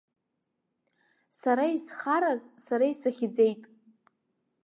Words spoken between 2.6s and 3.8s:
сара исыхьӡеит.